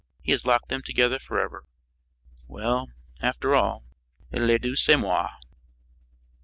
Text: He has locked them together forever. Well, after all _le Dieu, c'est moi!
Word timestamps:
He 0.23 0.31
has 0.31 0.47
locked 0.47 0.69
them 0.69 0.81
together 0.81 1.19
forever. 1.19 1.67
Well, 2.47 2.87
after 3.21 3.53
all 3.53 3.85
_le 4.33 4.59
Dieu, 4.59 4.75
c'est 4.75 4.95
moi! 4.95 5.29